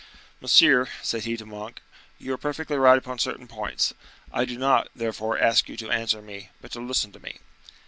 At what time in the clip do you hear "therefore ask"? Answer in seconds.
4.95-5.69